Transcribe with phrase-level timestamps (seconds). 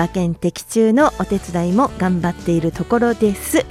[0.00, 3.66] 馬券的中のお手伝いも頑張っているところです。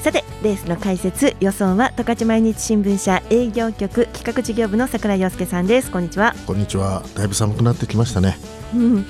[0.00, 5.90] さてレースの解説予想は十勝毎日新聞社営業局企画事業部の桜井陽介さんです。
[5.90, 6.34] こんにちは。
[6.46, 7.02] こんにちは。
[7.14, 8.36] だいぶ寒くなってきましたね。
[8.74, 9.04] うん、うん、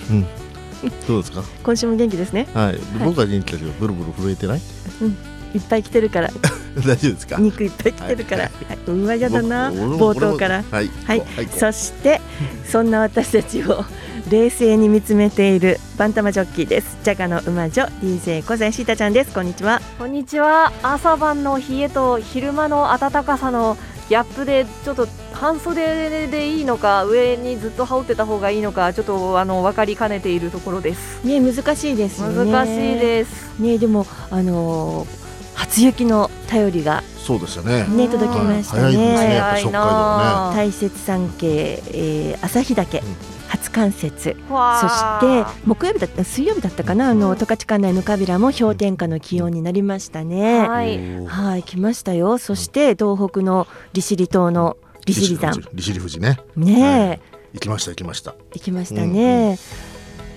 [1.08, 1.42] どうですか？
[1.64, 2.46] 今週も元気ですね。
[2.54, 4.60] はい、僕は元気だけどブルブル震えてない？
[5.02, 5.16] うん
[5.54, 6.30] いっぱい来てるから。
[6.76, 7.36] 大丈夫ですか？
[7.38, 9.70] 肉いっぱい来てるから、はい、うわやだな。
[9.70, 10.64] 冒頭から。
[10.70, 12.20] はい、はい、はい、そして
[12.68, 13.84] そんな私たちを
[14.28, 16.96] 冷静に見つめているバンタマジョッキーです。
[17.04, 19.32] ジャガの馬女 DJ 小西シータちゃんです。
[19.32, 19.80] こんにちは。
[19.98, 20.72] こんにちは。
[20.82, 23.76] 朝晩の冷えと昼間の暖かさの
[24.08, 31.24] ギャップでちょっと半袖でいいのか上にずっと羽織ってた方がいいのかちょっとあの分かりかねているところです。
[31.24, 32.44] ね難しいですね。
[32.44, 33.52] 難しいです。
[33.60, 35.23] ねでもあのー、
[35.54, 37.86] 初雪の便りがそうですよね。
[37.86, 38.82] ね届きましたね。
[38.82, 39.34] 早いですね。
[39.34, 40.56] やっぱ北海道ね。
[40.56, 43.02] 大雪山系、えー、旭岳、
[43.48, 44.12] 初冠雪。
[44.12, 50.68] そして木曜日だった水曜日だったかなあの十勝管内のカビラも氷点下の気温になりましたね。
[50.68, 51.24] はい。
[51.24, 52.36] はい来ましたよ。
[52.36, 55.54] そして東北の利尻島の利尻山。
[55.72, 56.38] 利尻富士ね。
[56.56, 57.20] ね、はい、
[57.54, 58.34] 行きました行きました。
[58.52, 59.56] 行きましたね、うんうん、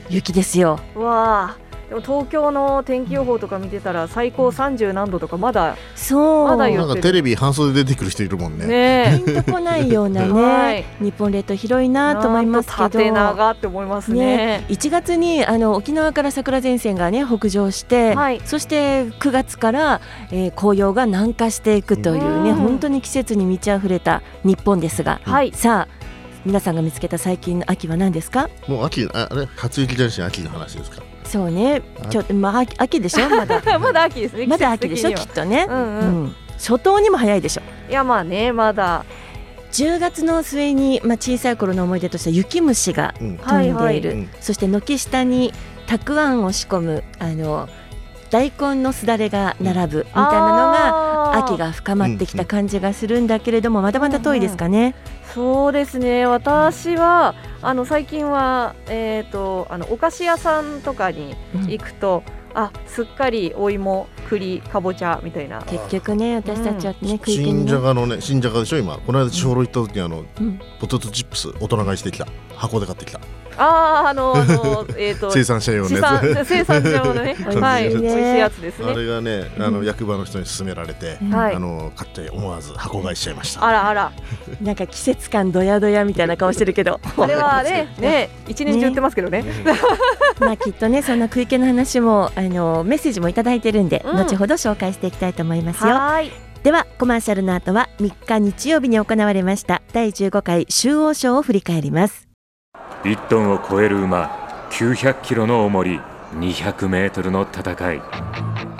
[0.09, 0.79] 雪ですよ。
[0.95, 6.47] わあでも東京の天気予報とか見てたら最高30何度とかまだそう。
[6.49, 8.67] まだなんかテレビ半袖出てくる人いるもんね。
[8.67, 12.89] ねピンとこないようなね、 はい、日本列島広いなと思いますけど。
[12.89, 14.19] 縦長って思いますね。
[14.19, 14.65] ね。
[14.67, 25.96] 1月にあの沖縄から桜前線がね北上して、はい、そして9月から、えー、紅葉が南下していくというね、うん、本当に季節に満ち溢れた日本ですが、はい、さあ
[26.47, 28.49] 皆さんが見つけた最近の秋は何ですか？
[28.69, 29.47] もう秋あれ？
[29.57, 31.03] 初雪じゃなし秋の話ですか？
[31.25, 31.81] そうね。
[32.09, 33.27] ちょっとまあ秋でしょ？
[33.29, 33.61] まだ。
[33.77, 34.47] まだ秋ですね。
[34.47, 35.11] まだ秋でしょ？
[35.13, 37.61] きっとね、うん、うん、初冬にも早いでしょ？
[37.89, 39.03] いやまあねまだ。
[39.73, 43.75] 10月の末に、まあ、小さい頃の思い出として雪虫が飛んでいる、うん。
[43.75, 45.53] はいはい、そして軒下に
[45.85, 47.67] たくあんを仕込むあの
[48.29, 54.95] 大根のすだれが並ぶみたいなのが秋が深まってきた感じがするんだけれどもまだまだ遠いですかね。
[55.33, 56.25] そうですね。
[56.25, 61.35] 私はあの最近は、えーと、あのお菓子屋さんとかに
[61.67, 65.61] 行くと、うん、あすっかりお芋栗かぼちゃみたいな。
[65.63, 68.97] 結局ね私たちはね、うん、新じゃがのね新じゃがでしょ今。
[68.97, 72.27] この間地方行った時にあの、うん、ポテトチップス大人買いしてきた。
[72.55, 73.19] 箱で買ってきた
[73.57, 76.45] あああのあのえっ、ー、 と生産者用のやつ。
[76.45, 77.35] 生産者用のね。
[77.59, 77.89] はい。
[77.89, 78.91] 美味しいやつですね。
[78.91, 83.65] あれがねあの役場の人に勧められて、うん、あの買って思わず箱買いしちゃいました。
[83.65, 84.11] あらあら。
[84.61, 86.99] なんか季節感どやどやみたいな顔してるけど。
[87.17, 89.43] あれはねね一年中売ってますけどね。
[90.39, 95.97] まあきっとねそんな食い気の話もあのメッセージもいただいてるんで、うん、後ほど紹介していきたいと思いますよ。
[96.63, 102.26] ではコマーシャルの後は3日日曜日に行われました第15回中央賞を振り返ります
[103.07, 106.01] 1トンを超える馬900キロの重り
[106.33, 108.01] 200メートルの戦い。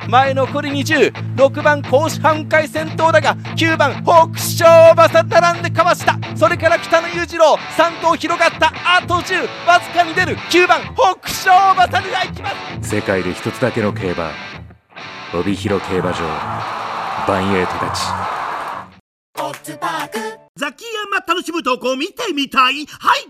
[0.10, 6.20] 前残り206番甲子半回戦闘だが9番北勝馬さ並んでかわした。
[6.36, 8.74] それから北野裕次郎3頭広がった。
[8.98, 10.36] あと10わずかに出る。
[10.36, 12.50] 9番北勝馬さがいきま
[12.82, 12.90] す。
[12.96, 14.32] 世界で一つだけの競馬
[15.34, 16.20] 帯広競馬場
[17.30, 18.02] バンエイトたち。
[20.58, 22.86] ザキヤマ楽しむ投稿見てみたい？
[22.88, 23.28] はい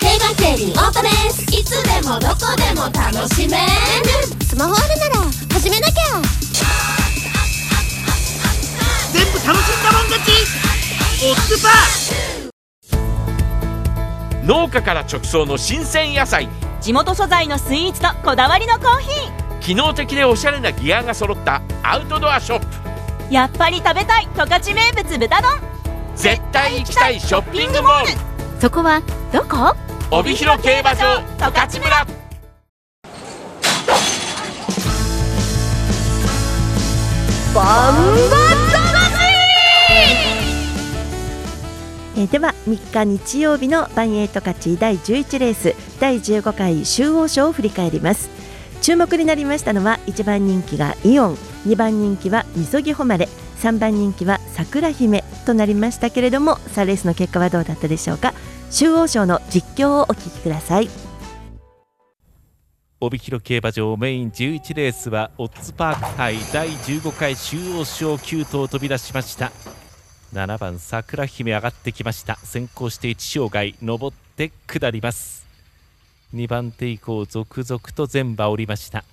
[0.00, 3.66] 競馬競輪オートレースいつでもどこでも楽しめる
[4.44, 6.20] スマホあるなら始めなきゃ。
[9.12, 10.30] 全部楽しんだもん勝ち。
[11.22, 12.50] オッズパー
[14.46, 16.48] 農家から直送の新鮮野菜。
[16.80, 19.60] 地元素材のスイーツとこだわりのコーヒー。
[19.60, 22.66] 機能的でおしゃれなギアが揃ったアウトドアショップ。
[23.34, 25.69] やっぱり食べたい十勝名物豚丼
[26.20, 28.08] 絶対行きたいショッピングモール。
[28.60, 29.00] そこは
[29.32, 29.74] どこ？
[30.10, 32.06] 帯広競馬場十勝村。
[37.54, 37.94] バン
[38.30, 38.36] バ
[42.18, 48.28] えでは3日日曜日のバンエイト勝ち第11レース第15回中央賞を振り返ります。
[48.82, 51.34] 注目になりましたのは1番人気がイオン
[51.66, 58.32] 2番人気はみそぎ誉れ3番人気は桜姫となりましたけれどもさあレースの結果はどうだったでしょうか？
[58.70, 60.88] 中央賞の実況をお聞きください。
[63.02, 69.52] 帯広競馬場メイン11レースはオッズパーク杯第15回中央賞9頭飛び出しました。
[70.34, 72.36] 7番桜姫上がってきました。
[72.36, 75.46] 先行して1障害上って下ります。
[76.34, 79.04] 2番手以降続々と全馬降りました。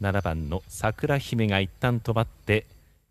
[0.00, 2.66] 7番の桜姫が一旦止まって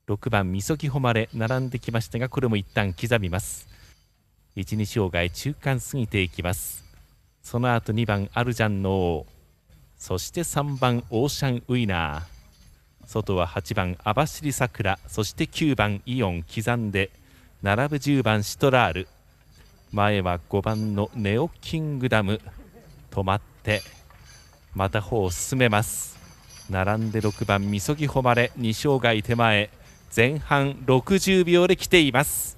[0.08, 3.68] 6番みそぎ誉れ並んできましたがこれも一旦刻みます。
[4.56, 6.86] 12障害中間過ぎていきます。
[7.42, 9.26] その後2番アルジャンの王。
[9.98, 13.08] そして3番オーシャンウイナー。
[13.08, 17.12] 外は8番網走さくらそして9番イオン刻んで
[17.62, 19.08] 並ぶ10番シトラール。
[19.92, 22.40] 前は5番のネオキングダム。
[23.10, 23.82] 止まって
[24.76, 26.16] また歩を進めます。
[26.70, 28.52] 並んで6番みそぎ誉れ。
[28.60, 29.70] 2障害手前。
[30.16, 32.58] 前半60秒で来ています。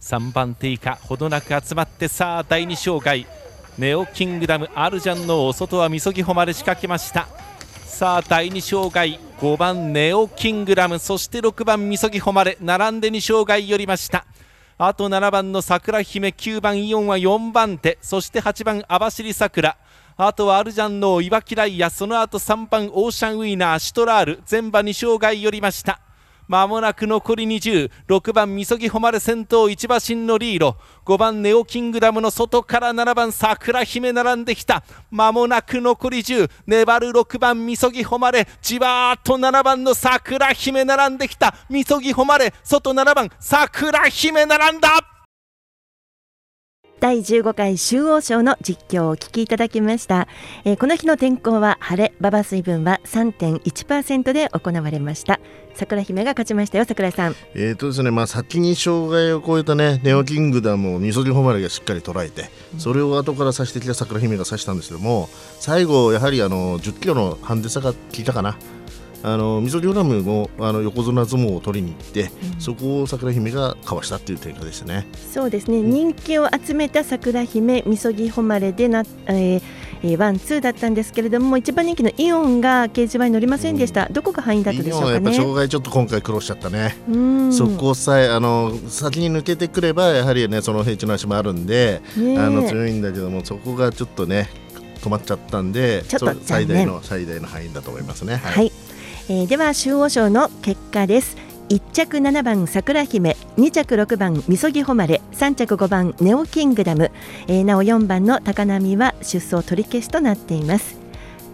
[0.00, 3.24] 3番手以下ほどなく集まってさあ第2障害
[3.78, 7.26] ネオキングダムアルジャンのお外はみそぎ誉れ仕掛けました。
[7.86, 10.98] さあ第2障害5番ネオキングダム。
[10.98, 14.26] そして6番みそぎ誉れ並んで2障害寄りました。
[14.76, 16.28] あと7番の桜姫。
[16.28, 17.96] 9番イオンは4番手。
[18.02, 19.78] そして8番網走桜。
[20.18, 23.78] あとはアルジャンの岩木ライヤその後3番オーシャンウィーナー。
[23.78, 24.42] シュトラール。
[24.44, 26.00] 全馬2障害寄りました。
[26.52, 30.76] まもなく残り206番みそぎほまれ先頭一馬身のリード。
[31.06, 34.84] 5番ネオキングダムの外から7番桜姫並んできた。
[35.10, 38.46] まもなく残り10粘る6番みそぎほまれ。
[38.60, 41.54] じわーっと7番の桜姫並んできた。
[41.70, 42.52] みそぎほまれ。
[42.62, 45.11] 外7番桜姫並んだ。
[47.02, 50.28] 第15回中央賞の実況をお聞きいただきました、
[50.64, 55.40] えーこの日の天候は晴れ馬場水分は3.1%で行われました。
[55.74, 57.34] 桜姫が勝ちましたよ桜井さん。
[57.56, 65.28] えーとですねまあ、先に障害を超えた、ね、ネオキングダムをみそぎ誉れがしっかり捉えてそれを後から指してきた桜姫が指したんですけども
[65.58, 68.56] 最後、やはりあの10キロのハンデ差が効いたかな。
[69.22, 75.06] あのみそぎダムもあの横綱相撲を取りに行って、そこを桜姫がかわしたっていう展開でしたね。
[75.32, 75.80] そうですね。
[75.80, 79.62] 人気を集めた桜姫みそぎ誉れでな、えー
[80.04, 86.96] えーワンツーだったんですけれども一番人気のイオンが掲示板に乗りませんでした、どこが範囲だったでしょうかイオンはやっぱね障害ちょっと今回苦労しちゃったね。
[87.08, 87.52] うん。
[87.52, 94.48] そこさえあの先に抜けてくればやはりねその平地の足もあるんで、あの強いんだけどもそこがちょっとね
[95.00, 98.36] 止まっちゃったんでちょっと最大の最大の範囲だと思いますね。
[98.36, 98.72] はい、
[99.32, 101.38] えーでは中央賞の結果です。
[101.70, 107.10] 1着7番桜姫2着6番みそぎ誉れ3着5番ネオキングダム、
[107.48, 110.98] えーなお4番の高波は出走取り消しとなっています。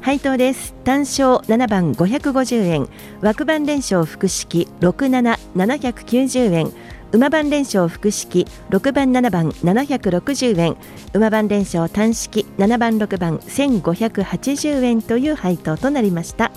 [0.00, 0.74] 配当です。
[0.82, 2.88] 単勝7番550円。
[3.20, 6.72] 枠番連勝複式67790円。
[7.12, 10.76] 馬番連勝複式6番7番760円。
[11.14, 16.50] 馬番連勝単式7番6番1580円という配当となりました。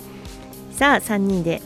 [0.82, 1.62] さあ3人で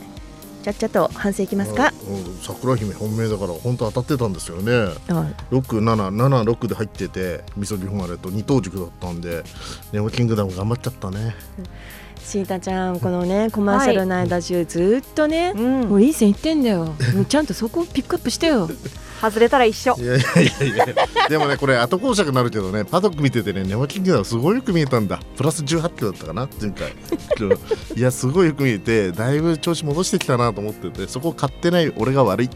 [0.61, 1.91] ちゃっちゃと反省いきますか？
[2.07, 4.93] うん桜姫本命だから本当当たってたんですよね。
[5.09, 9.41] あ六七七六で入っててみそぎ誉れと二等軸だったんで
[9.91, 11.35] ネオキングダム頑張っちゃったね。
[12.23, 15.81] シータちゃんこのねコマーシャルの間中ずっとね、うん。
[15.89, 16.93] もういい線いってんだよ。
[17.27, 18.69] ちゃんとそこをピックアップしてよ
[19.21, 19.95] 外れたら一緒。
[19.97, 20.95] いやいやいやいや。
[21.29, 25.19] でもねこれ後講釈になるけどねパドック見ててねネオキングダムすごいよく見えたんだ。
[25.35, 26.93] プラス18キロだったかな前回。
[27.95, 32.49] いやすごいよく見えてだいぶ調子戻してきたなと思っててそこ買ってない俺が悪い。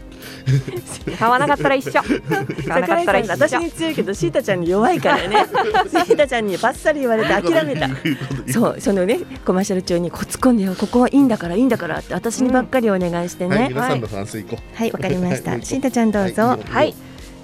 [1.18, 1.92] 買わなかったら一緒。
[1.92, 3.32] 買わなかったら一緒。
[3.32, 5.46] 私に強いけどシータちゃんに弱いからね。
[5.90, 7.88] シータちゃんにバッサリ言われて諦めた。
[8.52, 14.76] そうそのねコマーシャル中にこう突っ込んでよここはいいんだからいいんだからって私にばっかりお願いしてね、はい皆さんの反省いこう。
[14.76, 15.52] はいわかりました。
[15.52, 15.62] はい。
[15.64, 16.51] シータちゃんどうぞ、はい、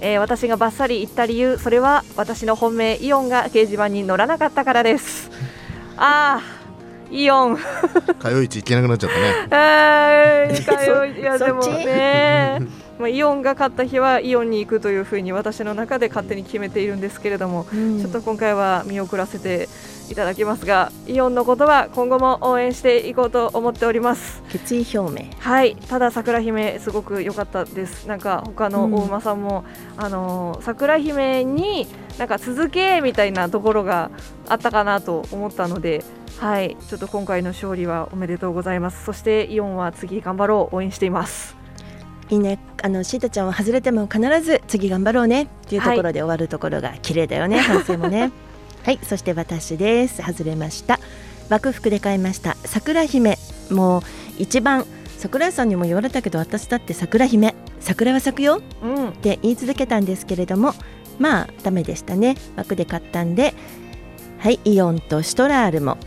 [0.01, 5.29] えー私がバッサリ言った理由それは私の本命イオンが掲示板に乗らなかったからです。
[5.97, 6.59] あー
[7.11, 7.57] イオン。
[8.21, 9.09] 通い市行けなくなっちゃっ
[9.49, 10.53] たね。
[10.55, 12.59] 通いいやそでもね。
[12.99, 17.99] まあイオンが勝った日はイオンに行くというふうに私の中で勝手に決めているんですけれども、うん。
[17.99, 19.67] ちょっと今回は見送らせて
[20.09, 24.41] いただきますがイオンのことは今後も応援していこうと思っております。
[24.49, 25.29] 決意表明。
[25.39, 25.75] はい。
[25.75, 28.07] ただ桜姫すごく良かったです。
[28.07, 29.63] なんか他の大馬さんも、
[29.97, 31.87] あのー桜姫に
[32.17, 34.11] なんか続けみたいなところが
[34.47, 36.03] あったかなと思ったので
[36.39, 36.75] はい。
[36.87, 39.05] ちょっと今回の勝利はおめでとうございます。
[39.05, 41.55] そしてイオンは次頑張ろう応援しています。
[42.29, 42.59] いいね。
[42.81, 45.43] あのシータちゃんは外れても必ず次頑張ろうね。
[45.43, 48.31] っていうところで終わるところが綺麗だよね、 反省もね
[48.83, 50.21] はいそして私です。
[50.21, 50.99] 外れました。
[51.49, 52.55] 枠服で買いました。
[52.65, 53.37] 桜姫。
[53.69, 54.01] もう
[54.37, 54.85] 一番
[55.17, 57.55] 桜井さんにも言われたけど私だって桜姫。
[57.79, 58.61] 桜は咲くよ。
[58.81, 59.09] うん。
[59.09, 60.73] って言い続けたんですけれども
[61.19, 62.35] まあダメでしたね。
[62.55, 63.53] 枠で買ったんで。
[64.39, 65.97] はいイオンとシュトラールも。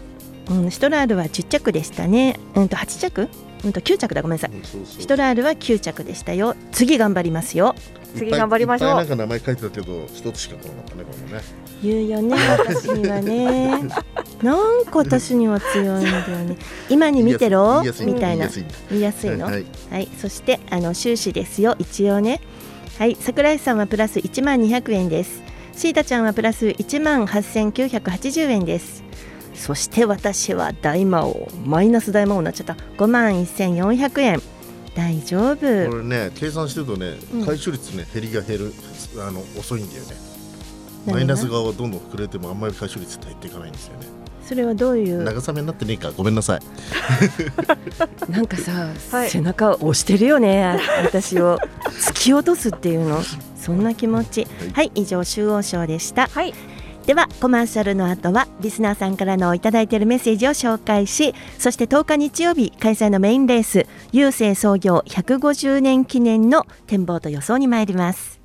[0.50, 2.40] うん、シトラールは10着でしたね。
[2.54, 3.28] うんと8着？
[3.64, 4.22] うんと9着だ。
[4.22, 4.50] ごめんなさい。
[4.86, 6.56] シトラールは9着でしたよ。
[6.72, 7.74] 次頑張りますよ
[8.16, 8.94] 次頑張りましょう。
[8.96, 11.42] なんか名前書いてたけど一つしか来なかったねこれもね。
[11.82, 13.70] 言うよね 私にはね
[14.42, 16.56] なんか私には強いんだよね。
[16.88, 18.48] 今に見てろみたいな。
[18.90, 19.46] 言いやすいの？
[19.46, 19.66] ははい。
[19.90, 20.04] はい。
[20.04, 22.40] い、そしてあの終始ですよ一応ね。
[22.98, 23.16] はい。
[23.18, 25.42] 桜井さんはプラス1万200円です。
[25.74, 29.02] シータちゃんはプラス1万8980円です。
[29.54, 32.76] そして私は大魔王マイナス大魔王になっちゃった。
[32.98, 34.42] 5万1400円
[34.94, 35.56] 大丈夫。
[35.56, 35.64] こ
[35.96, 37.46] れね計算してるとねうん。
[37.46, 38.72] 回収率ね減りが減る
[39.18, 40.16] あの遅いんだよね。
[41.06, 44.06] マイナス側はどんどん膨れてもあんまり回収率って減っていかないんですよね。
[44.46, 45.22] それはどういう？
[45.24, 46.60] 長雨になってねえかごめんなさい。
[48.30, 49.30] なんかさ、はい。
[49.30, 51.58] 背中を押してるよねあ私を。
[51.90, 53.22] 突き落とすっていうの。
[53.56, 54.46] そんな気持ち。
[54.74, 54.90] はい。
[54.94, 56.28] 以上中央賞でした。
[56.28, 56.54] はい
[57.42, 68.40] コマーシャルの後はリスナーさんからの頂いているメッセージを紹介しそして10日日曜日開催のメインレース郵政創業150年記念の展望と予想に参ります。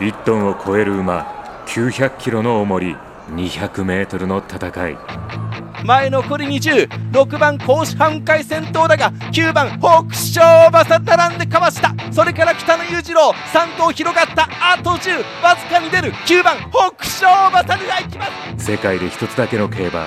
[0.00, 2.96] 1トンを超える馬900キロの重り
[3.30, 5.65] 200メートルの戦い。
[5.84, 11.94] 前残り206番甲子半回先頭だが9番北勝馬さ並んでかわした。
[12.12, 16.12] それから北野裕次郎3頭広がったあと10わずかに出る。
[16.12, 18.26] 9番北勝馬さが行きま
[18.58, 18.72] す。
[18.72, 20.06] 世界で一つだけの競馬。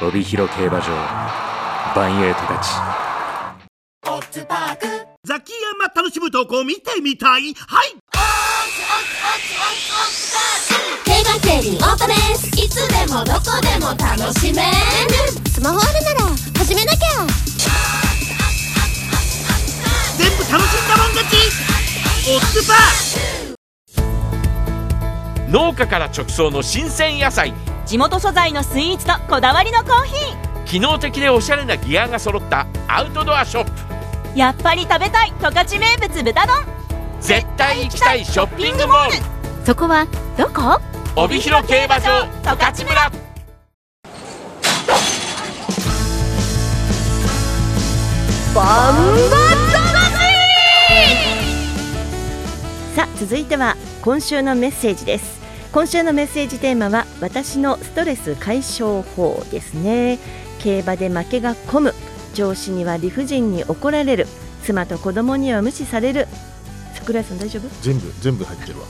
[0.00, 0.86] 帯広競馬場。
[1.94, 2.68] バンエイトたち
[5.28, 7.52] ザキヤマ楽しむ投稿見てみたい。
[7.52, 7.94] はい。
[11.04, 12.48] 競馬競輪オートレース。
[12.58, 14.72] いつでもどこでも楽しめる。
[15.50, 16.20] スマホあるなら
[16.56, 17.26] 始めなきゃ。
[20.16, 21.36] 全部楽しんだもん勝ち。
[22.30, 27.52] オッズパー農家から直送の新鮮野菜。
[27.84, 30.14] 地元素材のスイーツとこだわりのコーヒ
[30.64, 33.70] 機能的でおしゃれなギアが揃ったアウトドアショップ。
[33.70, 33.87] ー
[34.34, 36.56] やっぱり食べたい十勝名物豚丼。
[37.20, 39.16] 絶対行きたいショッピングモール。
[39.66, 40.06] そこは
[40.36, 40.80] どこ？
[41.16, 43.10] 帯広競馬場十勝村。
[52.94, 55.38] さあ続いては今週のメッセージです。
[55.72, 60.18] 今週のメッセージテーマは私のストレス解消法ですね。
[60.60, 61.94] 競馬で負けが込む
[62.38, 64.26] 上司には理不尽に怒られる。
[64.62, 66.28] 妻と子供には無視される。
[66.94, 67.68] 桜井さん大丈夫？
[67.82, 68.86] 全部全部入ってるわ。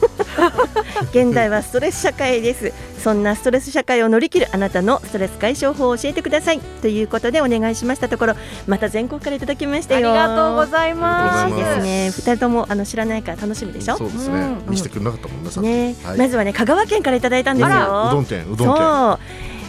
[1.12, 2.72] 現代はストレス社会です。
[3.02, 6.60] そんなストレス社会を乗り切るあなたのストレス解消法を教えてください。
[6.82, 8.34] ということでお願いしましたところ
[8.66, 11.44] また全国からいただきましたありよがとうございます。
[11.44, 12.10] ありがとうございですね。
[12.10, 13.96] 二人ともあの知らないから楽しみでしょ？
[13.96, 14.34] そうですね。
[14.66, 14.70] うん。
[14.70, 16.18] 見せてくれなかったもんねね、はい。
[16.18, 19.18] まずはね香川県からいただいたんですあようどん店うどん店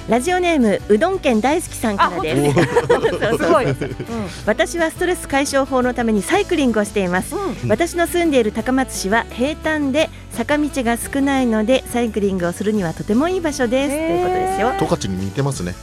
[0.10, 2.58] ラジオネームうどん県大好きさんからです。
[3.38, 3.78] すごい、うん。
[4.48, 7.36] 私はストレス解消法のためにサイクリングをしています、
[7.68, 14.74] 私の住んでいる高松市は平坦で坂道が少ないのでサイクリングをするにはとてもいい場所です、ということですよ。
[14.80, 15.76] 十勝に似てますね。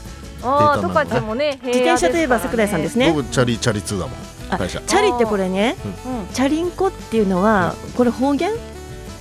[0.42, 3.12] ああ、十勝もね、自転車といえば桜井さんですね。
[3.14, 4.68] 僕チャリチャリ2だもん。
[4.68, 8.50] チャリってこれねうん、チャリンコっていうのはこれ方言？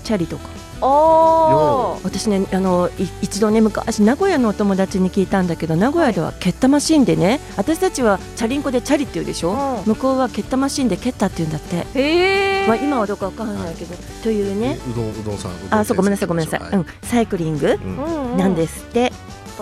[0.04, 0.50] チャリとか。
[0.50, 9.84] あ私ねあのい一度ね昔名古屋のお友達に聞いたんだけど名古屋ではケッタマシンでね私たちはチャリンコでチャリって言うでしょ、うん。
[9.86, 14.78] 向こうはケッタマシンでケッタって言うんだって、え、まあ、今はどうかわかんないけど、というね。
[14.92, 18.38] うどんうどんさんあそうごめんなさいごめんなさい、はうん、サイクリングうんうんうん。
[18.38, 19.12] なんですって、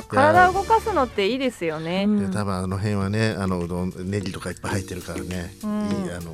[0.08, 2.06] 体を動かすのっていいですよね。
[2.08, 2.32] うん。
[2.32, 6.06] で多分あの辺はねあのうどんネギとかいっぱい入ってるからね、うん。
[6.06, 6.34] いいあの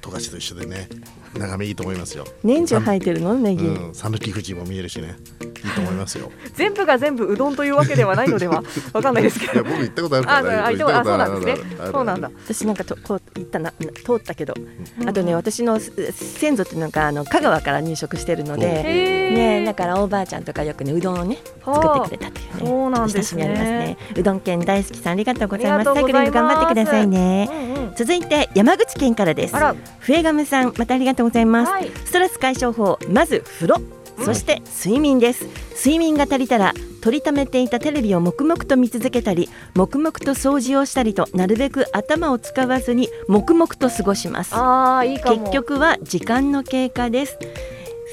[0.00, 0.88] 十勝と一緒でね
[1.34, 2.24] 眺めいいと思いますよ。
[2.42, 3.34] 年中生えてるの？
[3.34, 5.16] ネギ、うん讃岐富士も見えるしね。
[5.64, 6.30] いいと思いますよ。
[6.54, 8.62] 全部が全部うどんというわけではないのでは？
[8.92, 9.64] わかんないですけいやど。
[9.64, 11.68] 僕行ったことあるからあ、そうあ、そうなんですね。
[11.92, 12.30] そうなんだ。
[12.44, 13.72] 私なんかとこう行ったな
[14.04, 14.54] 通ったけど、
[15.00, 15.08] うん。
[15.08, 19.18] あとね私のす先祖っていうのがあの香川から入植してるので。
[19.28, 23.70] ねだからおばあちゃんとかよくねうどんをね作ってくれたというねそうなんです親しみありますね。
[23.78, 23.96] ね。
[24.16, 25.84] うどん県大好きさんありがとうございます。
[25.84, 27.48] サイクリング頑張ってくださいね。
[27.50, 27.94] うんうん。
[27.94, 29.54] 続いて山口県からです。
[30.00, 31.90] 笛ガムさんまたありがとうございます、はい。
[32.04, 33.82] ストレス解消法まず風呂。
[34.24, 35.46] そして睡眠です。
[35.76, 44.54] 睡眠が足りたら取りためていたテレビを黙々と見続けたり黙々と掃除をしたりとなるべく頭を使わずに黙々と過ごします。
[44.54, 45.40] ああ、いいかも。
[45.40, 47.38] 結局は時間の経過です。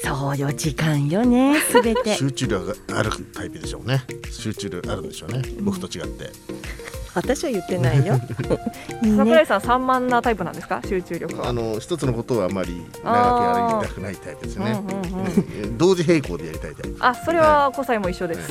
[0.04, 2.14] そうよ時間よねすべて。
[2.16, 4.04] 集中力があるタイプでしょうね。
[4.30, 5.42] 集中力あるんでしょうね。
[5.60, 6.30] 僕と違って
[7.16, 8.14] 私は言ってないよ。
[9.02, 10.80] い い桜ね井さん散漫なタイプなんですか？
[10.86, 11.48] 集中力は。
[11.48, 14.80] あの一つのことはあまり長くやりたくないタイプですね。
[14.88, 15.26] うんうんうん。
[15.64, 15.78] うん。
[15.78, 16.96] 同時並行でやりたいタイプ。
[17.00, 18.50] あ、それは小西も一緒です。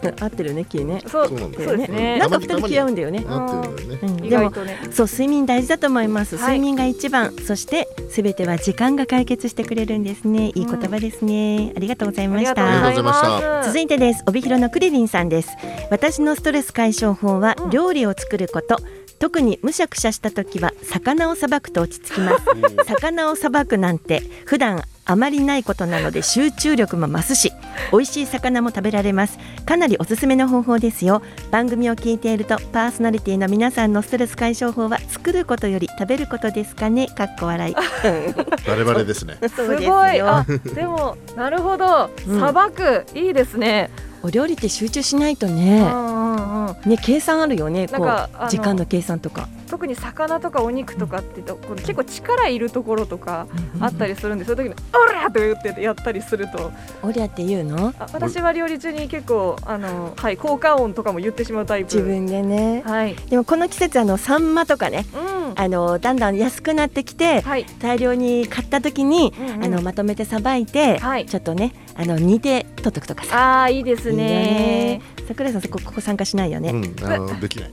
[0.20, 1.02] 合ってるねキーね。
[1.06, 2.18] そうそうですね。
[2.18, 3.20] なんか二人気合うんだよね。
[3.20, 3.98] なってるんだよね。
[4.02, 4.24] うん。
[4.24, 4.52] 意でも
[4.90, 6.58] そう睡眠大事だと思います、はい。
[6.58, 7.32] 睡眠が一番。
[7.46, 10.48] そしてすべては時間が解決してくれるんですね。
[10.48, 12.50] いい言葉ですね、ありがとうございあました。
[12.50, 14.22] ありがとうございまます続いてです。
[14.26, 15.50] 帯広のクリリンさんです。
[15.90, 17.70] 私のストレス解消法はうん。
[17.70, 18.78] 料理を作ること、
[19.18, 22.44] 特にむしゃくしゃした時は魚をさばくと落ち着きます。
[22.86, 27.52] 魚をさばくなんて普段あまりないことなので集中力も増すし
[27.90, 29.38] 美味しい魚も食べられます。
[29.66, 31.22] かなりおすすめの方法ですよ。
[31.50, 37.08] 番組を聞いているとパーソナリティの皆さんのストレス解消法は作ることより食べることですかね。
[37.08, 37.74] かっこ笑い。
[38.68, 39.36] バレバレですね。
[39.42, 40.20] すすごい。
[40.20, 42.10] あでもなるほど。
[42.28, 42.40] うん。
[42.40, 43.90] さばくいいですね。
[44.22, 46.76] お料理って集中しないとうねんうんうん。
[46.90, 47.88] ね計算あるよね。
[47.88, 53.46] こう時間の計算とか特に魚とかお肉とかってとこれ結構力いるところとか
[53.80, 56.72] あったりするんでそういう時に「オラ!」とか言ってやったりすると。
[57.02, 57.94] おりゃって言うの？
[57.98, 61.94] あ私は料理中に結構あの、はい、効果音とかも言ってしまうタイプ。
[61.94, 62.82] 自分でね。
[62.84, 65.30] はい、でもこの季節あのサンマとかねうん。
[65.56, 67.66] あのだんだん安くなってきてはい。
[67.78, 69.64] 大量に買った時に、うんうん。
[69.64, 71.26] あのまとめてさばいて、はい。
[71.26, 73.36] ちょっとねあの煮て取っとくとかさ。
[73.38, 75.00] ああいいですね。
[75.28, 77.70] 桜井さんそこここ参加しないよね、うんあのできない。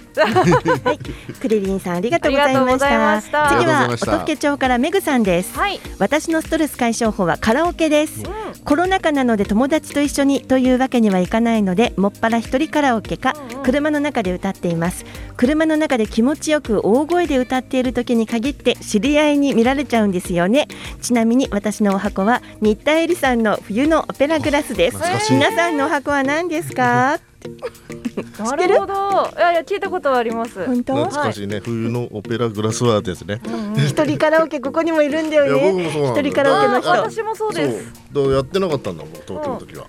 [1.39, 3.50] クリリンさんありがとうございました。
[3.50, 3.58] た。
[3.58, 5.58] 次は音更町からメグさんです。
[5.58, 8.24] はい、私のストレス解消法はカラオケです。
[8.24, 8.63] うん。
[8.65, 13.63] コロナ禍なので友達と一緒にというわけにはいかないのでもっぱら一人カラオケかうんうん。
[13.63, 15.06] 車の中で歌っています。
[15.38, 20.67] 車の中で気持ちよく大声で歌っている時に限って知り合いに見られちゃうんですよね。
[21.01, 24.98] ちなみに私のお箱は新田恵里さんの冬のオペラグラスです。
[25.29, 27.20] 皆さんのお箱は何ですか？
[28.39, 28.94] なるほど。
[29.38, 30.66] いやいや聞いたことはあります。
[30.66, 30.96] 本当？
[30.96, 31.60] 懐かしいね。
[31.63, 33.39] 冬のオペラグラスワーってやつね。
[33.46, 33.86] うんうん。
[33.86, 35.88] 一人カラオケここにもいるんだよね。
[35.88, 36.94] 一人カラオケの人。
[36.94, 37.94] あ私もそうです。
[38.13, 38.34] そう。
[38.34, 39.86] やってなかったんだもん東京の時は。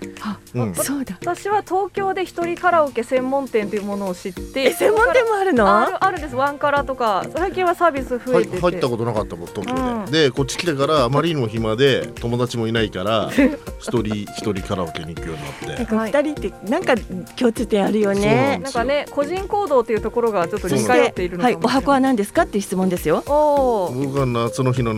[0.55, 0.75] うん。
[0.75, 1.17] そうだ。
[1.21, 5.79] 私は東京で一人カラオケ専門店というものを知ってえ専門店もあるの？
[5.79, 6.35] あるあるんです。
[6.35, 10.11] ワンカラとか最近はサービス増はいえてて入ったことなかったもん東京で、うん。
[10.11, 13.29] でこっち来てからあまりにも暇で友達もいないから
[13.79, 15.85] 一人一人カラオケに行くようになって。
[16.19, 16.95] 二人ってなんか
[17.35, 18.59] 共通点あるよね。
[18.63, 21.81] なんかね個人行動っていうところがちょっと似通そしてっているのはい、おかもしれない。
[21.81, 23.23] 箱は何ですかっていう質問ですよ。
[23.27, 24.93] おお僕が夏の日の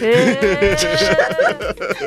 [0.00, 0.76] 1993へ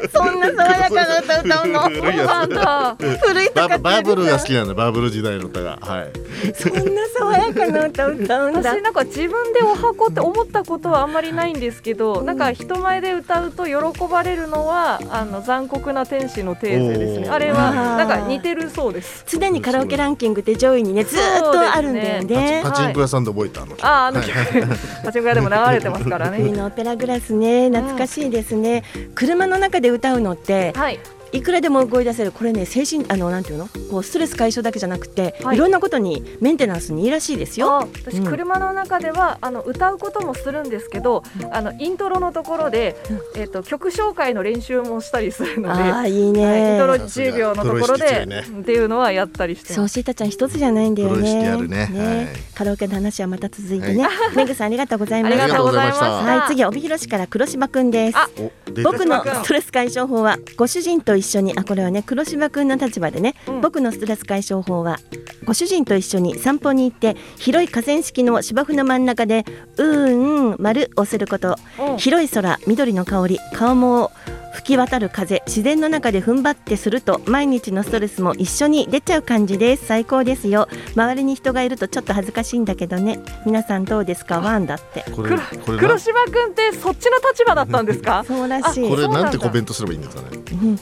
[0.12, 1.80] そんな爽やかな歌歌うの？
[1.90, 5.78] 古いえなんやだ古いつバとかバブルが好きなんだバブル時代の歌が。
[5.82, 6.54] はい。
[6.54, 6.82] そんな
[7.18, 8.74] 爽やかな歌歌うんだ。
[8.74, 8.82] 私。
[8.82, 13.74] なんか自分でお箱って思ったことはあんまりないんですけど、なんか人前で歌うと喜
[14.10, 17.30] ばれるのはあの残酷な天使のテーゼですね。
[17.30, 19.24] あれはなんか似てるそうです。
[19.28, 22.62] 常にカラオケランキングって上位にねずーっとあるんだよパチね。
[22.63, 24.34] パチンコ屋さんで覚えたあの曲あーあの曲
[25.06, 26.38] パチンコ屋でも流れてますからね。
[26.48, 28.84] 冬のオペラグラスね懐かしいですね、
[29.16, 31.00] 車の中で歌うのってはい
[31.32, 32.32] いくらでも動い出せる。
[32.32, 33.68] これね精神あのなんていうの？
[33.90, 35.58] こうストレス解消だけじゃなくて、はい。
[35.58, 37.72] い、ろんなことにメンテナンスにいいらしいですよ。
[37.72, 38.26] あ私、うん。
[38.26, 42.96] 車の中ではあの歌うこともするんですけど、あのイントロのところで、
[43.36, 48.40] えっと曲紹介の練習もしたりするので、 ああいいはいインね、トロ10秒のところで、いね。
[48.40, 49.94] っていうのはやったりしてそうます。
[49.94, 51.50] シータちゃん一つじゃないんだよね。
[51.50, 51.78] あるね。
[51.78, 52.28] はい。
[52.56, 54.08] カラオケの話はまた続いてね。
[54.36, 55.42] メグさんありがとうございます。
[55.42, 56.06] ありがとうございました。
[56.06, 58.18] はい、次は帯広市から黒柴くんです。
[58.84, 63.62] 僕のストレス解消法はご主人と一緒にあこれはね黒柴くんの立場でね、うん。
[63.62, 64.98] 僕のストレス解消法は
[65.46, 69.46] ご主人と一緒に散歩に行って広い河川敷の芝生の真ん中で
[69.78, 71.56] うーん丸をすること。
[71.80, 71.98] うん。
[71.98, 74.12] 広い空緑の香り顔も
[74.58, 79.86] 吹き渡る風自然の中で踏ん張ってすると毎日のストレスも一緒に出ちゃう感じです。
[79.86, 80.67] 最高ですよ。
[80.96, 83.20] 周りに人がいるとちょっと恥ずかしいんだけどね。
[83.46, 84.39] 皆さんどうですか？
[84.39, 85.06] ワンだって。
[85.12, 85.80] これ黒これな？
[85.80, 88.24] 黒柴くんってそっちの立場だったんですか？
[88.28, 88.89] そうらしい。
[88.89, 90.28] これなんてコメントすればいいんですかね？
[90.52, 90.80] うん。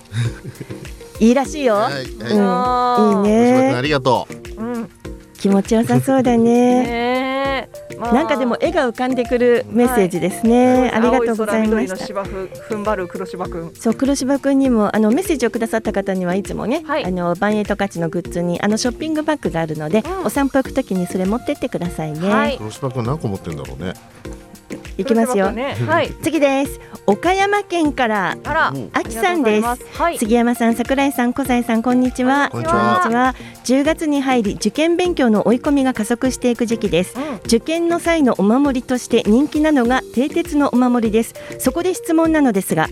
[1.19, 1.93] いいらしいよ、はい。
[1.93, 4.63] はいうん、いいあー黒島君あねりがとう。
[4.63, 4.89] ん。
[5.37, 6.43] 気持ちよさそうだね。
[6.83, 13.73] ねなんかでも絵が浮かんでくるメッセージですね、ありがとうございま青空緑のした芝生踏ん張る黒柴くん。
[13.75, 17.05] そう黒柴くんにもあのメッセージをくださった方にはいつもね、はい。
[17.05, 20.25] あのバンエイト価値のグッズにあのショッピングバッグがあるので、うん。
[20.25, 22.57] お散歩行くときにそれ持ってってくださいね、はい。
[22.57, 23.93] 黒島君何個持ってんだろうね
[24.97, 25.47] いきますよ。
[25.87, 26.11] はい。
[26.21, 26.79] 次です。
[27.07, 28.37] 岡山県から
[28.93, 29.67] あきさんです。
[30.17, 32.49] 杉山さん桜井さん小西さんこんにちは。
[32.51, 33.01] こんにちは。
[33.03, 33.35] こんにちは。
[33.65, 37.15] 10月に入り受験勉強の追い込みが加速していく時期です。
[37.17, 37.35] うん。
[37.45, 41.33] 受験の際のお守りとして人気なのが蹄鉄のお守りです。
[41.59, 42.87] そこで質問なのですが、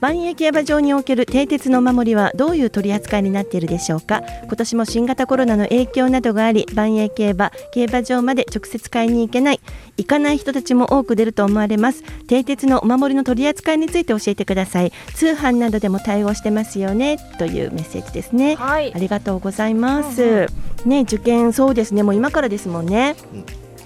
[0.00, 4.22] 万栄競馬場における蹄鉄のお守りはどういう取り扱いになっているでしょうか？
[4.44, 9.60] 今年も新型コロナの影響などがあり万栄競馬競馬場まで直接買いに行けない
[9.98, 12.04] 行かない人たちも多く出ると思われます。
[12.28, 14.92] 蹄鉄のお守りの取り扱いについて教えてください。
[15.14, 17.18] 通販などでも対応してますよね。
[17.38, 18.94] というメッセージですね、はい。
[18.94, 20.46] ありがとうございます、
[20.86, 22.02] ね受験そうですね。
[22.04, 23.16] もう今からですもんね。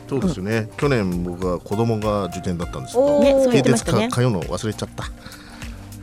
[0.09, 3.21] そうですよね、去年僕は子供が受験だったんですけど。
[3.21, 4.09] ねそう言ってましたね。
[4.11, 5.11] か通うの忘れちゃった。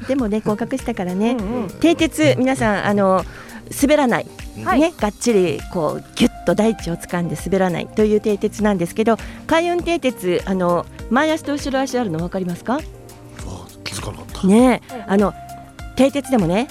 [0.07, 1.33] でもね合格したからね。
[1.33, 1.67] うんうん。
[1.67, 3.23] 蹄鉄皆さんあの
[3.79, 4.25] 滑らない、
[4.63, 4.79] はい。
[4.79, 9.17] ねがっちりこうギュッと大地を掴んで滑らないという蹄鉄なんですけど
[9.47, 12.75] 海運蹄鉄あの前足と後ろ足あるの分かりますか？
[12.75, 12.79] あ
[13.83, 15.33] 気づかなかった、ねえあの
[15.95, 16.67] 蹄鉄でもね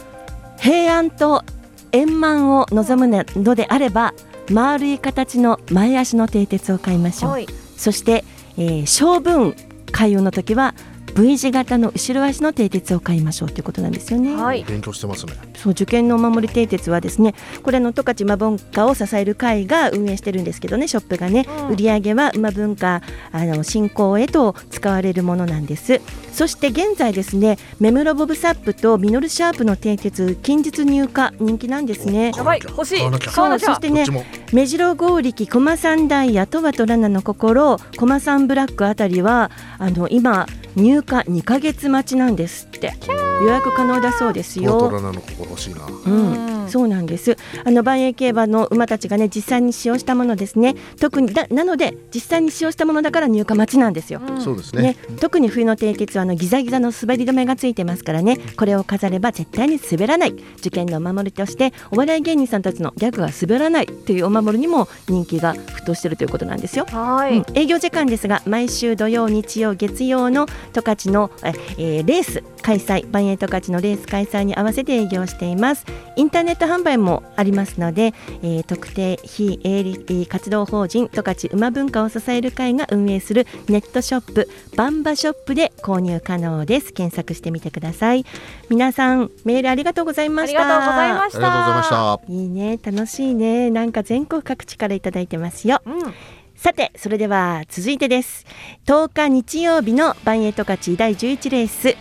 [0.59, 1.45] 平安と
[1.93, 4.15] 円満を望むのであれば
[4.51, 7.47] 丸い形の前足の蹄鉄を買いましょう、はい。
[7.77, 8.25] そして、
[8.57, 9.55] えー、小分
[9.93, 10.75] 海運の時は
[11.19, 14.37] V 字型の後ろ足の蹄鉄を買いましょうということなんですよね。
[14.37, 14.63] はい。
[14.63, 15.33] 勉強してますね。
[15.57, 17.35] そう受験のお守り蹄鉄はですね。
[17.65, 21.69] これあの十勝馬文化を支える会が運営してるんですけどねショップがね、うん。
[21.71, 23.03] 売り上げは馬文化
[23.33, 26.01] あの振興へと使われるものなんです。
[26.33, 32.31] そして現在ですねメムロボブサップとミノルシャープの蹄鉄近日入荷人気なんですね。
[32.37, 32.61] やばい。
[32.65, 32.99] 欲しい。
[32.99, 34.05] そうそしてね
[34.53, 40.47] 目白剛力駒三ダイヤトワとラナの心駒三ブラックあたりはあの今
[40.79, 42.68] 入荷2ヶ月待ちなんです。
[42.79, 43.29] って。
[43.41, 44.79] 予約可能だそうですよ。
[44.79, 45.87] トラナの心欲しいな。
[45.87, 47.37] うん、そうなんです。
[47.65, 50.75] あの万栄競馬の馬たちがね実際に使用したものですね。
[51.01, 54.21] 特にだなので実際に使用したものだから入荷待ちなんですよ。
[54.41, 54.83] そうですね。
[54.83, 58.39] ね、特に冬の蹄鉄はあのギザギザの滑り止めがついてますからね。
[58.57, 60.35] これを飾れば絶対に滑らない。
[60.59, 66.87] 受験のお守りとしてお笑い芸人さんたちのギャグが滑らないというお守りにも人気が沸騰しているということなんですよ。
[66.87, 67.45] はい、うん。
[67.55, 75.87] 営業時間ですが毎週土曜日曜月曜の十勝の、ええーレース開催万栄十勝のレース開催に合わせて営業しています。
[76.17, 86.93] インターネット販売もありますので、えー特定非営利えー活動法人十勝馬文化を支える会が運営するネットショップバンバショップで購入可能です。
[86.93, 88.27] 検索してみてください。
[88.69, 90.61] 皆さんメールありがとうございました。
[90.61, 91.39] ありがとうございました。
[91.39, 92.21] いました。
[92.31, 93.71] いいね楽しいね。
[93.71, 95.81] なんか全国各地からいただいてますよ。
[95.87, 96.15] うん。
[96.55, 98.45] さてそれでは続いてです。
[98.85, 101.97] 10日日曜日のバンエイト勝ち第11レース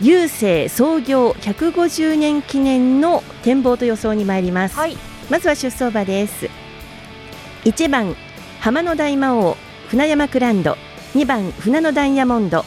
[0.00, 4.96] 郵政創業150年記念の展望と予想に参ります、はい。
[5.28, 6.48] まずは出走馬です。
[7.64, 8.14] 1番
[8.60, 9.56] 浜の大魔王
[9.88, 10.76] 船山クランド。
[11.14, 12.64] 2番船のダイヤモンド。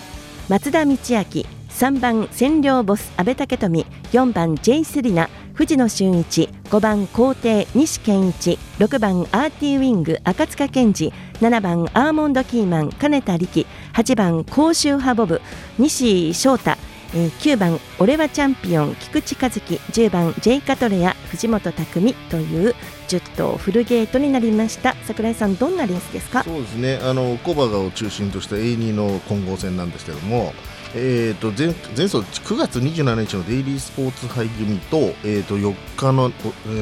[0.49, 0.97] 松田道明。
[0.97, 3.85] 3番千両ボス阿部武富。
[4.11, 5.29] 4番ジェイスリナ。
[5.53, 6.49] 藤野俊一。
[6.65, 8.59] 5番皇帝西健一。
[8.79, 11.13] 6番アーティーウィング赤塚健二。
[11.39, 13.65] 7番アーモンドキーマン金田力。
[13.93, 15.41] 8番甲州派ボブ。
[15.77, 16.75] 西翔太
[17.13, 19.59] えー9番俺はチャンピオン菊池和樹。
[19.91, 22.75] 10番ジェイカトレア藤本匠という
[23.09, 24.95] 10頭フルゲートになりました。
[25.05, 26.43] 桜井さんどんなレースですか？
[26.43, 26.99] そうですね。
[27.03, 30.53] あのコバガを中心とした A2 の混合戦なんですけども
[30.93, 36.31] えー、と前前走9月27日のデイリースポーツ杯組と,、えー、と4日の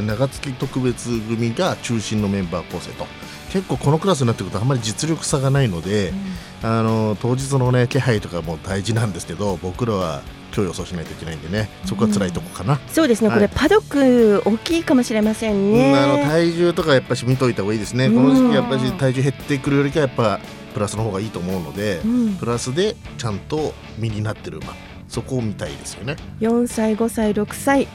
[0.08, 3.06] 長月特別組が中心のメンバー構成と
[3.52, 6.14] 結構このクラスになってくるとあんまり実力差がないので、
[6.62, 10.22] あの当日の、ね、気配とかも大事なんですけど僕らは
[10.54, 12.80] 今日予想しないといけないんでねそこは辛いとこかな。
[12.88, 13.38] そうですね、はい。
[13.38, 15.98] これパドック大きいかもしれませんうんね。
[15.98, 20.40] あの体重とかやっぱし見といた方がいいですね、この時期やっぱり体重減ってくるよりかやっぱ
[20.74, 22.36] プラスの方がいいと思うので、うん。
[22.36, 24.74] プラスでちゃんと身になってる馬
[25.08, 26.18] そこを見たいですよね。
[26.40, 27.88] 4歳、5歳、6歳、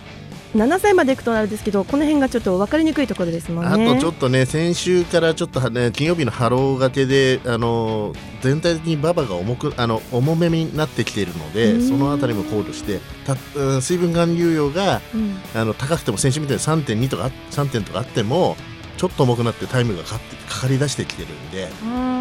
[0.55, 3.95] 7歳までいくとあれですけど、この辺がちょっと分かりにくいところですもんあね。
[3.95, 18.57] とちょっとね先週からちょっとはね金曜日のハロー掛けであの全体的に馬場が重くあの重めになってきているのでうんそのあたりも考慮してたうん水分含有量がうんあの高くても先週みたいに3.2とか3点とかあっても
[18.97, 21.69] ちょっと重くなってタイムがかかかかり出してきてるんで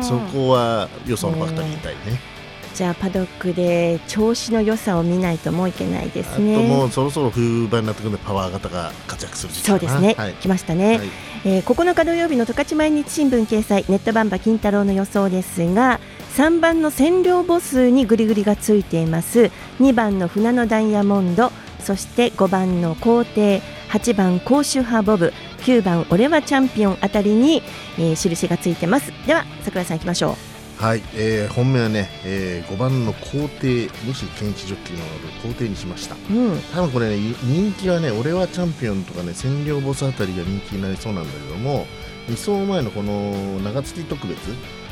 [0.04, 2.33] そこは予想のファクターに入れたいね。
[2.74, 6.90] じゃあパドックで調子の良さを見ないともういけないですあともねう。
[6.90, 9.80] そろそろ冬場になってくるんでパワー型が活躍する時期かな。
[9.80, 10.34] そうですね、はい。
[10.34, 11.08] 来ましたね、はい。
[11.46, 16.00] えー9日土曜日の十勝毎日新聞掲載ネットバンバ金太郎の予想ですが
[16.36, 19.52] 3番の千両ボスにグリグリがついています。
[19.80, 27.62] 2番の船のダイヤモンドそして5番の皇帝8番甲州派ボブ9番俺はチャンピオンあたりに、
[27.98, 29.12] えー印がついてます。
[29.28, 35.04] では桜井さん行きましょうはい、えー本命はね、え5番の皇帝西健一ジョッキーの
[35.42, 36.16] 皇帝にしました。
[36.16, 36.60] うん。
[36.74, 41.86] 多分これねい人気はね俺はチャンピオンとかね千両ボスあたりが人気になりそうなんだけども
[42.28, 44.40] 2走前のこの長月特別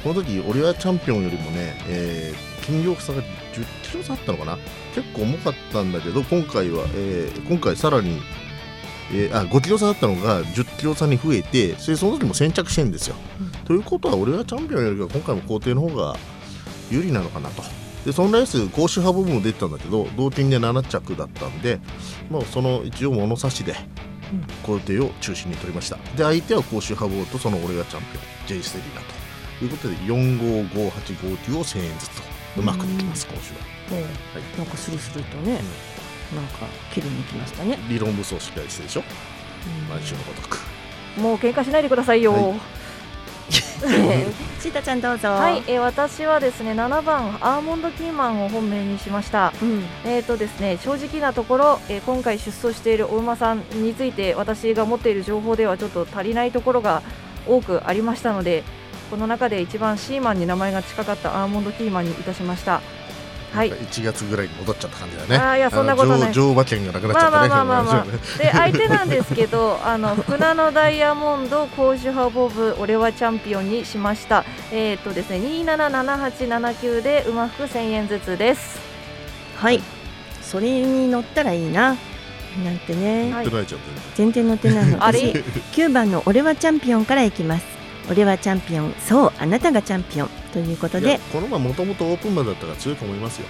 [0.03, 3.25] この時俺はチャンピオンよりもね、えー、金量差が10
[3.91, 4.57] キロ差あったのかな？
[4.95, 8.21] 結構重かったんだけど今回は、えー今回さらに
[9.13, 13.15] えーあ5キロ差だったのが10キロ差に増えてそれその時も先着してるんですよ。
[13.63, 16.15] とということは俺がチャンピオンよりか今回も皇帝の方が
[16.89, 17.63] 有利なのかなと。
[18.05, 21.79] でそのレース公衆派部分も出てたんだけど同点で7着だったんで、
[22.31, 23.75] まあ、その一応物差しで
[24.63, 25.97] 皇帝を中心に取りました。
[26.17, 29.21] で相手は公衆派部とその俺がチャンピオン J ステリーだと。
[29.63, 32.23] いうことで455859を1000円ずつと。
[32.57, 33.59] うまくできます今週は。
[33.91, 34.05] え。
[34.55, 35.61] えなんかスルスルとね、
[36.35, 37.77] なんか切りに来ましたね。
[37.89, 39.03] 理論武装しっかりしてるでしょ？
[39.89, 40.59] 毎週のごとく
[41.17, 42.33] もう喧嘩しないでくださいよ。
[42.33, 42.59] はい
[44.61, 45.29] シータちゃんどうぞ。
[45.29, 49.51] はい、えー私はですね7番アーモンドキーマンを本命にしました。
[49.61, 49.83] うん。
[50.05, 57.01] えーとですね正直なところ、えー今回出走しているお馬さんについて私が持っている情報ではちょっと足りないところが
[57.47, 58.63] 多くありましたので
[59.09, 62.81] この中で一番シーマンに名前が近かったアーモンドキーマンにいたしました。
[63.53, 63.69] はい。
[63.69, 65.35] なんか1月ぐらいに戻っちゃった感じだね。
[65.37, 66.33] あーいやそんなことない。
[66.33, 68.17] 乗乗馬券がなくなっちゃったねまあまあまあまあまあ。
[68.41, 74.45] で相手なんですけどあの船のダイヤモンドコージュハボブ俺はチャンピオンにしました。
[74.71, 78.79] えっ、とですね277879で馬服1000円ずつです。
[79.57, 79.81] はい。
[80.41, 81.95] それに乗ったらいいな。
[82.63, 83.31] なんてね。
[83.33, 83.49] はい。
[84.15, 84.47] 全然。
[84.47, 85.03] 乗ってないの。
[85.03, 85.19] あれ？
[85.19, 85.33] 私
[85.81, 87.80] 9番の俺はチャンピオンからいきます。
[88.09, 88.93] 俺はチャンピオン。
[88.99, 93.45] そう、あなたがチャンピオンということいやで、この馬もともとオープン馬だったから強いと思いますよ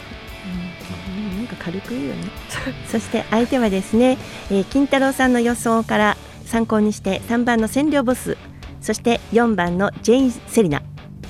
[1.18, 2.24] うんなんか軽く言うよね。
[2.92, 4.18] そして相手はですね、
[4.50, 8.38] えー金太郎さんの予想から参考にして3番の占領ボス、
[8.82, 10.84] そして4番のジェイン・セリナ、い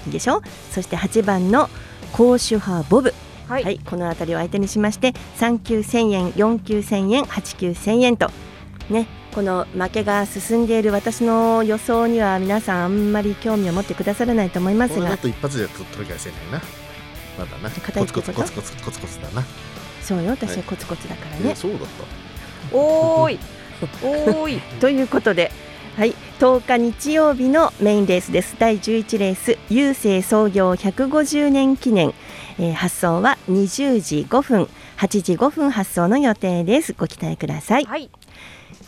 [0.10, 0.41] いでしょ？
[0.71, 1.69] そして8番の
[2.12, 3.13] コーシュハー・ボブ、
[3.47, 8.29] はい、はい、この辺りを相手にしまして3級1000円、4級1000円、8級1000円と
[8.91, 14.95] ね、この負けが進んでいる私の予想には皆さんあんまり興味を持ってくださらないと思いますが。
[14.97, 16.62] これだ、と一発で取り返せないな。
[17.39, 19.43] まだなコツコツコツコツコツコツだな、
[20.01, 20.63] そうよ、私ははい。
[20.63, 21.51] コツコツだからね。
[21.51, 21.56] え。
[21.56, 22.77] そうだった。
[22.77, 23.39] おーい。
[24.04, 24.62] おーい。
[24.80, 25.51] ということで、
[25.97, 28.56] はい、10日日曜日のメインレースです。
[28.60, 32.13] 第11レース、郵政創業150年記念、
[32.60, 36.93] えー発送は20時5分、8時5分発送の予定です。
[36.97, 37.86] ご期待ください。
[37.86, 38.10] はい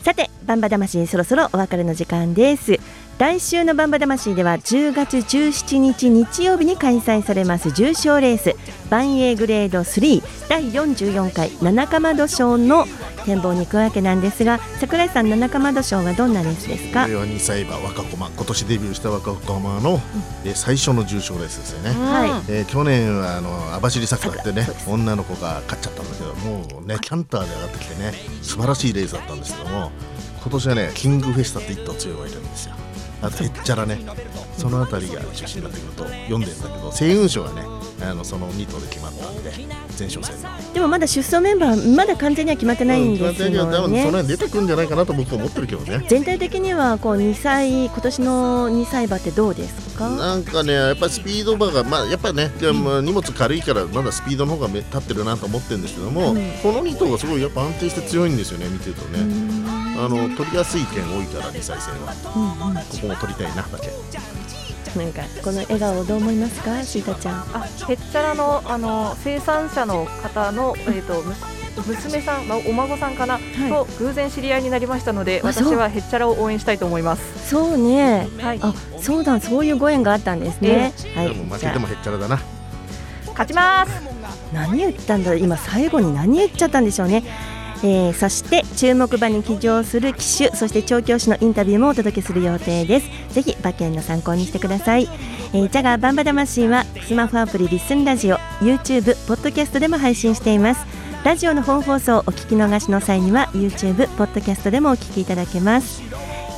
[0.03, 2.77] さて、バンバ魂そろそろお別れの時間です。
[3.23, 8.53] 来週のバンバ魂では10月17日日曜日に開催されます重賞レース
[8.89, 12.85] バンエーグレード3第44回七かまど賞の
[13.23, 17.03] 展望に行くわけなんですが桜井さん七かまど賞はどんなレースですか？
[17.05, 20.01] これは2歳馬若駒今年デビューした若駒の、
[20.43, 22.51] えー最初の重賞レースですよね、はい。
[22.51, 29.91] えー去年はあの網走桜ってね女の子が勝っちゃったんだけどもうねキャンターで上がってきてね素晴らしいレースだったんですけども
[30.41, 32.75] 今年はねキングフェスタって一頭強い馬いるんですよ
[33.23, 33.99] あとへっちゃらね。
[34.57, 37.63] そのあたりが中心になってくると読んでんだけど星雲賞はね
[38.01, 39.51] あのその2頭で決まったんで
[39.97, 40.73] 前哨戦の。
[40.73, 43.57] でもまだ出走メンバーまだ完全には決まってないんですよね。
[43.57, 46.05] 分その辺出てくるんじゃないかなと僕は思ってるけどね。
[46.07, 50.09] 全体的にはこう2歳今年の2歳馬ってどうですか？
[50.09, 56.51] なんかね、やっぱりスピード馬が、まあ、やっぱりね、でも荷物軽いから、まだスピードの方がめ立ってるなと思ってるんですけども、うん。
[56.63, 59.19] この2頭がすごいやっぱ安定して強いんですよね、見てるとね。
[60.05, 62.13] あの取りやすい点多いから、2歳戦は。
[62.35, 62.75] うんうん。
[62.75, 63.89] ここも取りたいな、だけ。
[64.99, 66.83] なんかこの笑顔どう思いますか？
[66.83, 67.35] シータちゃん。
[67.53, 71.33] あへっちゃらのあの生産者の方の、えー、とむ
[71.87, 73.39] 娘さん、まあ、お孫さんかな、
[73.69, 77.49] と偶然知り合いになりましたので私はへっちゃらを応援したいと思います。
[77.49, 78.27] そうね。
[78.39, 79.39] はい、あそうだ。
[79.39, 81.29] そういうご縁があったんですね、はい。
[81.29, 82.39] でも負けてもへっちゃらだな。
[83.29, 83.91] 勝ちます。
[84.53, 87.23] 何言ったんだ今最後に何言っちゃったんでしょうね
[87.83, 93.33] えーそして注目馬に騎乗する騎手そして調教師のインタビューもお届けする予定です。
[93.33, 95.09] ぜひ馬券の参考にしてください、
[95.53, 100.85] えー、ジャガーバンバ魂はスマホアプリリスンラジオ YouTube ポッドキャストでも配信しています。
[101.23, 106.03] ラジオの本放送をお聞き逃しの際には YouTube ポッドキャストでもお聞きいただけます、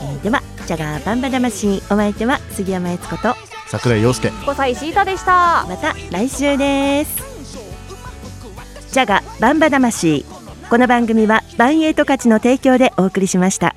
[0.01, 3.35] えーではジャガーバンバ魂お相手は杉山悦子と
[3.67, 4.29] 桜井陽介。
[4.29, 5.65] 5歳シータでした。
[5.67, 7.35] また来週です。
[8.91, 10.25] ジャガバンバ魂
[10.67, 13.75] この番組はバンエイト価値の提供でお送りしました。